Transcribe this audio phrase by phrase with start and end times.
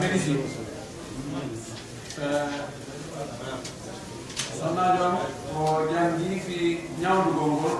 [0.00, 0.44] médecine
[4.58, 5.14] sonna jom
[5.50, 5.62] ko
[5.92, 6.58] jangi fi
[7.02, 7.76] ñawdugol ngol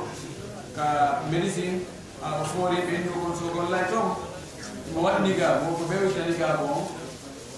[0.77, 0.87] ka
[1.31, 1.79] médecine
[2.23, 4.11] ako foori ɓenndugol kon so gollay toon.
[4.95, 6.85] Mo waɗni gaabo ko ɓe ittani gaabo on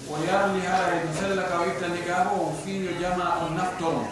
[0.09, 4.03] o yarni haray no e sella ka o ittani gaabo on fiiyo jama o naftono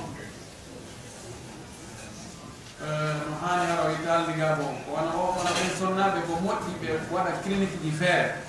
[2.86, 6.34] eh, no haani hara o ittalni gaabo on ko wona o wona ɓen sonnaɓe ko
[6.46, 8.43] moƴƴi ɓe waɗa clinique ji feere.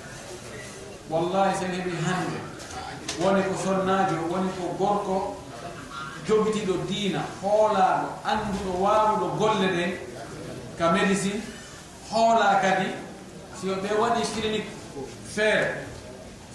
[1.09, 2.37] wallahi sen heeɓi hande
[3.21, 5.37] woni ko sonnajo woni ko gorko
[6.27, 9.91] jogitiɗo diina hoolaɗo anduɗo wawuɗo golle ɗen
[10.77, 11.41] ka médecine
[12.11, 12.87] hoola kadi
[13.59, 14.71] si ɓe waɗi clinique
[15.35, 15.85] feere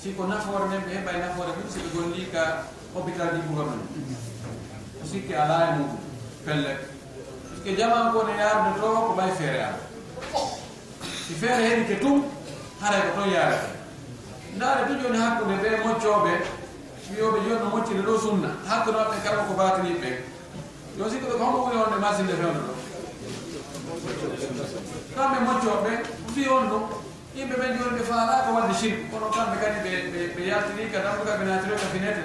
[0.02, 2.42] si ko nafoore men ɓe heɓa nafoore ɗum siɓe golli ka
[2.94, 3.88] hôpital ji gouvernement
[5.02, 5.98] o sikki ala e muɗum
[6.44, 6.72] pelle.
[7.48, 9.78] Puisque jaman kone yarde to ko ɓay feere ala
[11.26, 12.24] si feere heɗi ke tum
[12.80, 13.79] haray ko toon yarete
[14.56, 16.32] ndaare to joni hakkude ɓe moccoɓe
[17.10, 18.48] wiyoɓe joni no moccide ɗo sunna.
[18.68, 20.10] Hakkude maɓɓe karma ko bataniɓe
[20.98, 22.72] yo sikku ɓe ko homo woni wonde masinde fewno ɗo.
[25.16, 25.90] Kamɓe moccoɓe
[26.34, 26.84] fi on ɗum
[27.36, 28.96] yimɓe ɓen joni ɓe faala ko wadde shirk.
[29.10, 29.78] Kono kamɓe kadi
[30.34, 32.24] ɓe yaltini ka damɗo kaɓe natiro ka finete.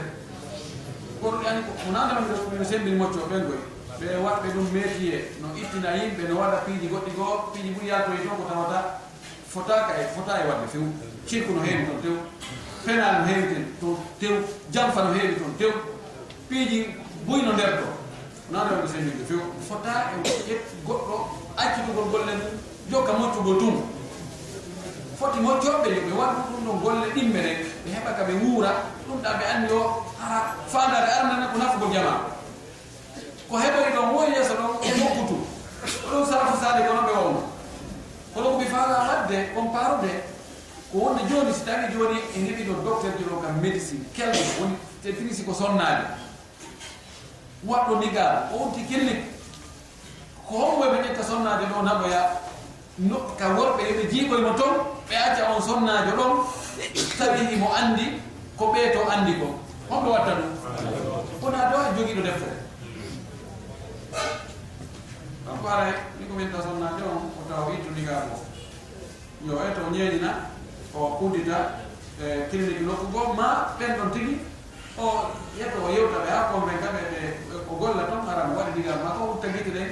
[1.22, 3.62] Kono ani ko nandaɗo sembini moccoɓe goy
[4.00, 8.18] ɓe waɗɓe ɗum métier no ittina yimɓe no waɗa piiji goɗɗi goo piiji ɓuuri yaltoye
[8.26, 9.05] toon e ko tawata.
[9.54, 10.84] fotaka e fota e wadde few
[11.28, 12.16] cirku no heewi toon tew
[12.86, 14.34] penal no heewi ten toon tew
[14.72, 15.72] jamfa no heewi toon tew
[16.50, 16.80] piiji
[17.28, 17.88] boyno nder ɗo
[18.52, 21.16] nane wonde few fota e ƴetti goɗɗo
[21.58, 22.54] accitugol golle mum
[22.92, 23.76] jokka moccugol tum
[25.20, 28.72] foti moccoɓɓe yoɓe waɗu ɗum ɗo golle ɗimme rek ɓe heɓa ka ɓe wuura
[29.08, 29.82] ɗum ɗa ɓe anndi o
[30.24, 32.14] ara fandare arnana ko nafugo jama.
[33.50, 35.36] Ko heɓori ɗon woni yeeso ɗon e mokkutu.
[36.10, 37.55] Ɗum sarafu sade kono ɓe wonno
[38.36, 40.12] kono ko mi faala wadde on paarude
[40.92, 44.44] ko wonde joni si tawi joni e heɓi ɗo docteur ji ɗo kam médecine kelɗo
[44.60, 46.04] woni te finisi ko sonnade
[47.66, 49.24] waɗɗo nigal o wonti killik
[50.48, 52.22] ko hongoye ɓe ƴetta sonnade ɗo naɓoya
[52.98, 54.76] no ka worɓe yoɓe jiiɓoymo toon
[55.08, 56.34] ɓe acca on sonnaajo ɗon
[57.18, 58.20] tawi imo andi
[58.58, 59.48] ko ɓee to anndi ko.
[59.90, 60.52] Honɗo watta ɗum.
[61.42, 62.55] Wona do a e jogiiɗo deftere
[65.66, 65.90] ko ara
[66.22, 68.46] ni ko min tasonnade on o taw yittunigaa goo
[69.50, 70.32] yo e to ñeeñina
[70.94, 71.58] o kuddita
[72.22, 74.36] e clinique nokku goo ma ɓen ɗon tigi
[75.02, 75.06] o
[75.58, 77.02] yetto o yewta ɓe ha convainca ɓe
[77.50, 79.90] ɓe ko golla toon ara mo waɗi ndigal ma ko hutta guite ɗen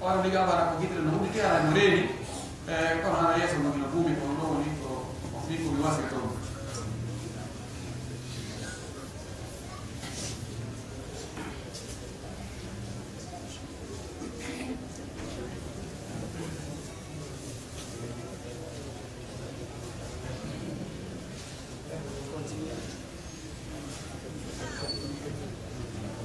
[0.00, 2.02] o ara ndigal waɗa ko guite ɗe no huɗiti ara no reeni
[2.70, 4.27] e kono hana yeeso nokino buumi ko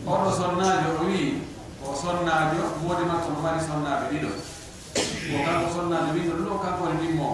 [0.06, 1.42] oɗo sonnajo o wi
[1.80, 4.32] o sonnajo moodi makko no mari sonnaɓe ɗiɗo.
[5.34, 7.28] O kanko sonnajo winɗo ɗum o kanko woni ɗimmo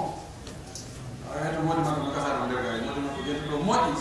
[1.46, 3.92] eto moodi makko no gasata mo nder gawe moodi makko jenti ɗo moƴƴi.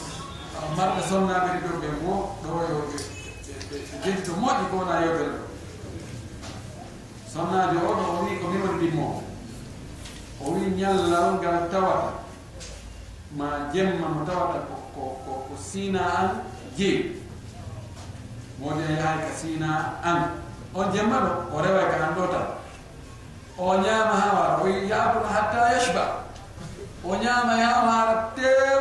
[0.77, 2.13] Marɓe sonnaɓe ɗiɗo ɓe mo
[2.45, 2.81] e ɗo
[4.05, 5.41] jenti to moƴƴi ko wona yewtere ɗo.
[7.33, 9.07] Sonnajo oɗo o wi ko min woni ɗimmo
[10.41, 12.11] o wi ñallal ngal tawata.
[13.37, 14.59] Ma jemma mo tawata
[14.95, 16.29] ko sina an
[16.77, 17.28] jeeyi
[18.59, 20.21] modi e hay ka sina an.
[20.75, 22.47] On jemma ɗo o rewa ka an ɗo tan.
[23.59, 26.05] O ñaama ha wara o yakuna hatta yashba.
[27.05, 28.81] O ñaama yama hara tew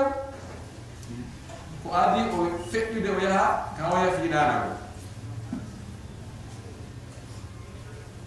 [1.83, 2.37] ko adi o
[2.71, 3.45] feƴƴude o yaha
[3.77, 4.71] ka o yafiɗanago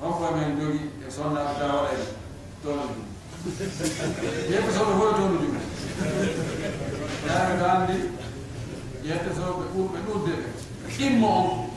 [0.00, 2.04] on koye men jogi e sonnaɓe da waɗani
[2.62, 3.04] tono jum.
[4.50, 5.54] Yette soɓe foyo tono jum.
[7.28, 7.96] Yaɓe ko andi
[9.04, 10.69] yette soɓe ɓurɓe ɗudde ɓe.
[10.98, 11.70] immo on.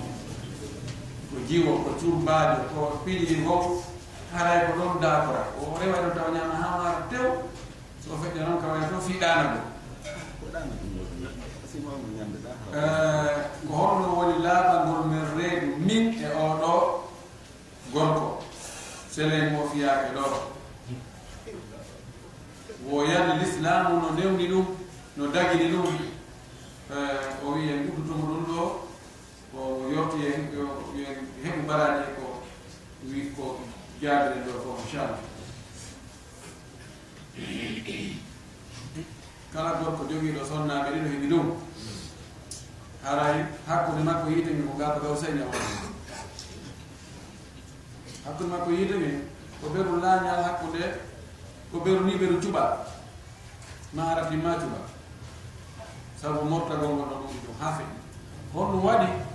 [1.29, 3.83] Ko jiwo ko curbaajo ko piɗiri ko
[4.33, 7.27] haray ko ɗon dakora o rewa ɗo taw ñama ha mara tew.
[8.03, 9.61] So feƴƴo noon ka way to fiɗano ɗo
[13.67, 16.73] ko holno woni laaɓangol men reedu min e oɗo
[17.93, 18.43] gorko
[19.11, 20.23] selen mo fiyaake ɗo.
[22.89, 24.65] Woyani l'islamu no ndewni ɗum
[25.17, 25.87] no dagini ɗum.
[26.91, 28.82] Eh, o wiyen udutumo ɗum ɗo.
[29.53, 30.41] ko yorti hen
[30.97, 32.25] yen heɓu mbaɗani e ko
[33.09, 33.45] wi ko
[34.01, 35.21] jaabire ɗo ko inchallah.
[39.53, 41.47] Kala gorko jogiiɗo sonnaɓe ɗiɗo heɓi ɗum.
[43.03, 45.51] Haray hakkude makko yiitemi ko gaaba gaw sayni o
[48.25, 49.09] hakkude makko yiitemi
[49.61, 50.81] ko ɓeru laañal hakkude
[51.71, 52.63] ko ɓeru ni ɓeru cuɓa.
[53.93, 54.79] Ma haratimma cuɓa.
[56.21, 57.83] Sabu mortagol ngoɗo ɗum ɗum ha haafe
[58.53, 59.32] holɗum waɗi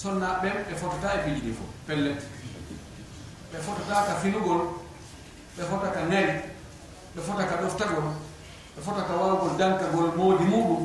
[0.00, 2.20] sonna ɓen ɓe fotata e piiji ɗi fof pellet
[3.52, 4.60] ɓe fotata ka finugol
[5.56, 6.32] ɓe fota ka neri
[7.14, 8.08] ɓe fota ka ɗoftagol
[8.76, 10.82] ɓe fota ka wawgol dankagol moodi muɗum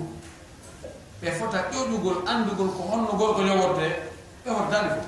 [1.21, 3.87] ɓe fota ƴoƴugol andugol ko honnugol ko ñoworde
[4.43, 5.07] ɓe fotataɗi fof.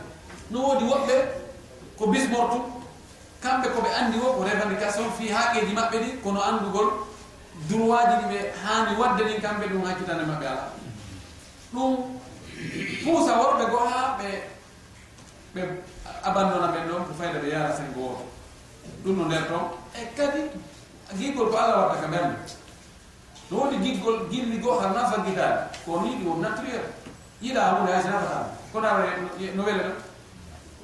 [0.51, 1.15] No woodi woɓɓe
[1.97, 2.59] ko bismortu
[3.43, 6.87] kamɓe koɓe andi o ko revendication fi haaqeji maɓɓe ɗi kono andugol
[7.69, 10.63] droit ji ɗi ɓe haani wadde ɗin kamɓe ɗum hakkitande maɓɓe ala
[11.73, 11.91] ɗum
[13.05, 14.29] muusa worɓe goo ha ɓe
[15.53, 15.61] ɓe
[16.23, 18.23] abandona ɓen ɗon ko fayda ɓe yaara sen gooto
[19.03, 19.65] ɗum no nder toon
[19.95, 20.41] e kadi
[21.17, 22.35] giggol ko allah watta ka ɓernde
[23.51, 26.85] no woni giggol gilli goo har nafa gitaade ko ni ɗi won naturel.
[27.43, 29.03] Yiɗa hunde haysi nafatama kono ara
[29.55, 29.97] no wele ɗon.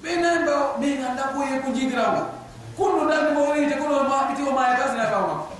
[0.03, 2.21] Ɓe nani mbaw mais ganda koye ko jiidirawma
[2.77, 5.53] kunno dande mo reyte kono e ma ɓiti o maya gasina ɓaw makko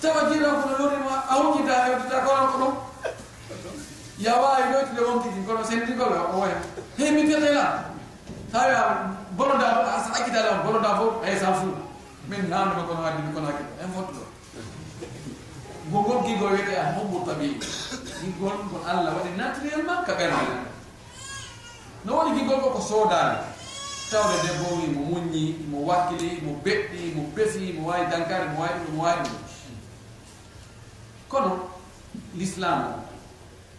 [0.00, 2.74] tawa jiiraw kono lorima a hunjita hewtita kolan ko ɗum
[4.18, 6.58] ya wawi ɗoytude wonkiti kono sendigol o woya
[6.98, 7.84] he mi tetela
[8.52, 11.70] a bonodam sa akkitalam bonodam fof ay san fou
[12.28, 14.24] min namdema kono addimi kono akita en fottuɗo
[15.90, 17.54] go goggigo ah, wiyete a hobbo tabii
[18.20, 20.46] giggol kon allah waɗi naturellement ka ɓerde
[22.04, 23.38] no woni gigol ko ko soodani
[24.10, 28.60] tawde debbo wi mo muññi mo wakkili mo beɗɗi mo besi mo wawi dankare mo
[28.66, 29.38] wawi ɗum mo wawi ɗum
[31.28, 31.52] kono
[32.34, 32.80] l'islam.
[32.82, 33.07] o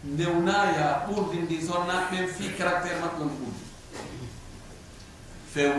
[0.04, 3.62] ndewnaya ɓurdindi sonna ɓen fi caractére maɓɓe on ɓurdi.
[5.52, 5.72] Few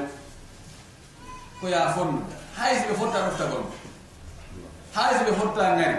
[1.62, 2.22] ko ya fonnu.
[2.58, 3.64] Hay so ɓe fotta ɗoftagol
[4.96, 5.96] hay so ɓe fotta ngari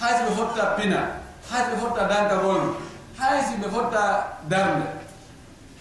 [0.00, 1.00] hay so ɓe fotta pina
[1.50, 2.74] hay so ɓe fotta dankagolno
[3.18, 4.02] hay so ɓe fotta
[4.48, 4.84] darde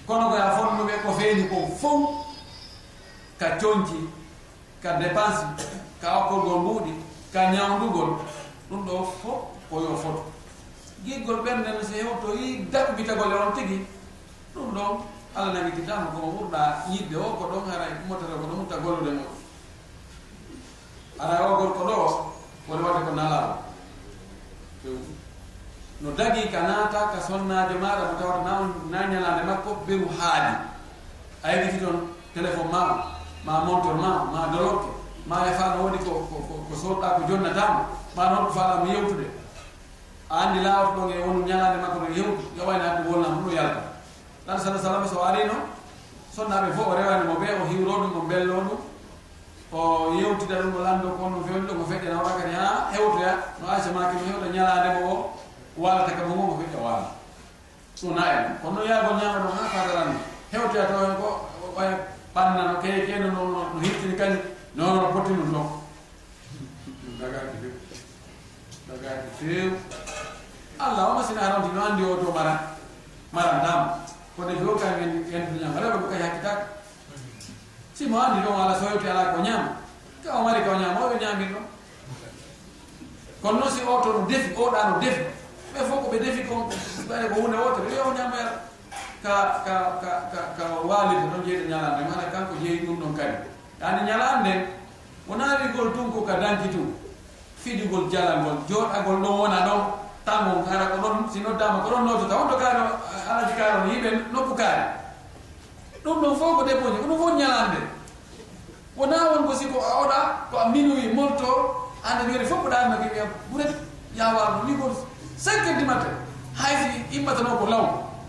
[0.07, 2.09] kono ko ya fonnuɓe ko feeni ko fof
[3.39, 3.97] ka coñci
[4.83, 5.45] ka dépense
[6.01, 6.93] ka okkolgol mbuuɗi
[7.33, 8.11] ka ñawdugol
[8.69, 10.32] ɗum ɗo fof koyo foto.
[11.05, 13.77] giggol ɓerndene so hewto yi daɓɓitagole on tigi
[14.53, 14.91] ɗum ɗon
[15.35, 16.61] allah nagititama komo ɓurɗa
[16.91, 19.25] yidde o ko ɗon haray ummatata ko ɗo mutta gollude mo
[21.19, 21.95] ara o gorko ɗo
[22.67, 23.53] wone wadde ko nalawo
[26.01, 28.53] no dagi ka naata ka sonnaade maɗa mo tawata na
[28.91, 30.53] na ñalande makko beru haadi
[31.43, 31.99] a yeɗiti toon
[32.33, 32.95] téléphone ma o
[33.45, 34.87] ma montor ma ma dolokke
[35.27, 39.42] ma e fano woni ko ko soɗɗa ko jonnatama ma noon ko faɗama yewtude.
[40.33, 43.81] andi lawto ɗon e won ñalade makko no yewdi yo wayno addu ɗum ɗo yalta
[44.45, 45.53] tan sala sallam so ari no
[46.35, 48.69] sonnaɓe fof o rewani mo ɓe o hiwro ɗum o bello ɗum
[49.71, 49.79] o
[50.19, 53.67] yewtida ɗum o lando kon no fewni ɗo ko feƴƴana waɗa kadi ha hewtoya no
[53.69, 55.15] aca maki no hewta ñalade mo o
[55.77, 57.07] walata ka mo mo feƴƴa wala
[58.01, 60.19] ɗum na en kono noon yaago ñama ɗum ha kadaranno
[60.51, 61.27] hewtoya taw ko
[61.77, 61.93] ɓaya
[62.33, 63.41] ɓanna no kee keno no
[63.73, 64.41] no hittini kañum
[64.75, 65.67] noon no potti ɗum ɗon
[67.21, 67.71] dagaki few
[68.89, 70.02] dagaki few
[70.83, 72.75] allah wama sina haramti no anndi o to mara
[73.31, 73.85] mara ndama
[74.35, 74.99] ko defi kam
[75.33, 76.63] en duñama reɓe ko kay hakkitaka
[77.93, 79.67] simo anndi ɗon ala so yewti ala ko ñama
[80.23, 81.65] ka o mari ka o ñaama oɓe ñamin ɗon.
[83.41, 85.21] Kono noon si o to no defi oɗa no defi.
[85.73, 86.69] Ɓe fof ko ɓe defi kon
[87.07, 88.55] ɓaɗe ko hunde wotere yo ñamoyata
[89.23, 89.33] ka
[89.65, 93.37] ka ka ka ka waalide noon jeyde ñalande mana kanko jeeyi ɗum ɗon kadi.
[93.81, 94.53] Yani ñalande
[95.27, 96.87] wona rigol tun ko ka danki tun
[97.63, 99.81] fiɗigol jalangol joɗagol ɗon wona ɗon.
[100.25, 102.83] tango hara ko ɗon si noddama ko ɗon noddata eh, on to kaano
[103.29, 104.83] alaji kaano yimɓe noppu kaari.
[106.03, 107.79] Ɗum ɗon fof ko dépoji ko ɗum fof ñalande.
[108.97, 110.19] Wona won ko siko a oɗa
[110.51, 111.49] ko a minuit molto
[112.03, 113.71] ande ɗi fof ko ɗamake wiya ɓuret
[114.15, 114.85] yawalno ni ko
[115.37, 116.13] cinq heure du matin.
[116.55, 117.85] Haysi immatano ko law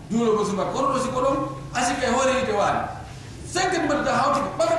[0.09, 1.37] duurogo suba kono ɗo siko ɗon
[1.75, 2.79] asike hoore yite waani
[3.53, 4.75] cinq heure du matin hawti ko ɓaga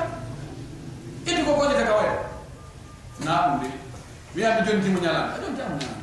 [1.26, 2.14] itti ko koƴeta ka waya
[3.24, 3.68] na ɗum de.
[4.36, 5.32] Wiyami jontimo ñalande.
[5.32, 5.95] A jontiyamo ñalande.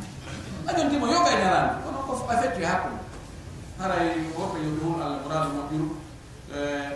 [0.68, 3.00] a jontimo yo kay darani kono ko affectude hakkude
[3.80, 5.88] haray woɓɓe yoɓe hul allah mouradu maɓɓiru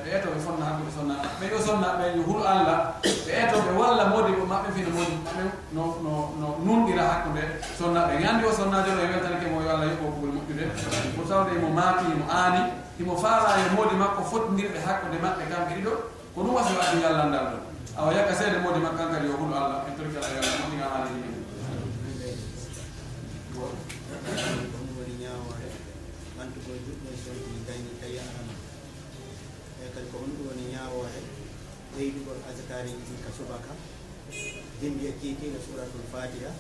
[0.04, 1.16] ɓe eto ɓe fonna ɓe sonna.
[1.40, 2.78] Ɓe yo sonna ɓe yo hul allah.
[3.26, 5.16] Ɓe eto ɓe walla modi ɓe maɓɓe fina modi.
[5.26, 5.44] Maɓɓe
[5.76, 7.44] no no no nunɗira hakkude
[7.80, 10.64] sonnaɓe gandi o sonnajo ɗo e weltanake mo yo allah yoɓo kugol moƴƴude
[11.16, 12.62] pour tawde imo maaki imo aani
[13.02, 15.92] imo faala e modi makko fottindirɓe hakkude maɓɓe kamɓe ɗiɗo
[16.34, 17.58] ko ɗum wasi waddi yallandal ɗo.
[17.98, 20.57] Awa yakka seede modi makko kankadi yo hul allah en torkala yo allah.
[30.12, 31.20] ko honɗum woni ñaawore
[31.94, 33.72] ɓeydugol askariji ɗi ka subaka.
[34.80, 36.52] Dimbiya kiikiɗo e suratul fatiha.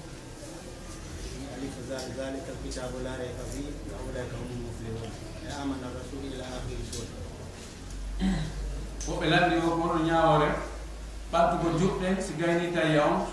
[1.53, 2.21] Alifu zalika
[2.53, 3.61] alkitabu la rayba fi
[3.91, 5.11] wa ulaika humul muflihun
[5.41, 7.15] e amana rasul ila akhiri sura
[9.07, 10.49] woɓɓe lamdi o kono ñaawore
[11.31, 13.25] ɓattugo juɓɗen si gayni tawi e on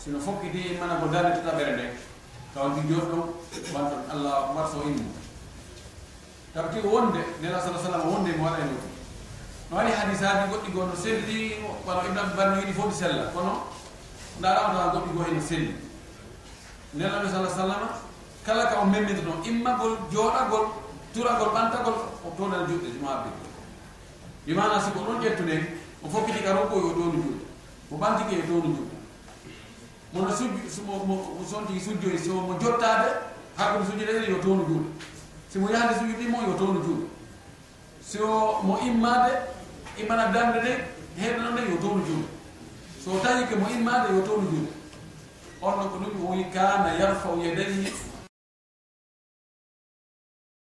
[0.00, 1.86] sino fokkiti mana ko darde tutaɓere nde.
[2.54, 3.18] Tawdi joɗɗo
[3.74, 5.06] wanton allah marso inni.
[6.54, 8.93] Tabti wonde nela sa sallam wonde e mo waɗa e ɗum
[9.70, 13.24] no waɗi hadisaji goɗɗi goo no selli kono ibne abdoubar no yiɗi fof ɗi sella.
[13.34, 13.52] Kono
[14.38, 15.74] ndaɗamtaa goɗɗi goo ene selli.
[16.94, 17.82] Nelnaɓe sa sallam
[18.44, 20.66] kala ka o memmintono immagol jooɗagol
[21.14, 23.44] turagol ɓantagol o toɗana juɗɗe jumaa biggo
[24.46, 25.56] wimana sigo ɗon ƴettude
[26.04, 27.44] o fokkiti ka rokko yo downu juuɗe
[27.90, 28.94] mo ɓantike e downu juuɗe
[30.12, 33.08] mono sujmo sontigi sujjoyi so mo jottade
[33.56, 34.88] hakkude sujjude ɗen yo townu juuɗe
[35.50, 37.06] simo yahde sujjude ɗi yo townu juuɗe
[38.04, 39.32] so mo immade
[40.00, 40.72] immana darde nde
[41.20, 42.26] heɓanande yo towno juuɗe
[43.04, 44.70] so tawi ke mo immade yo towno juuɗe
[45.62, 47.88] on ɗo ko ɗum o wi kana yarfau yedayhi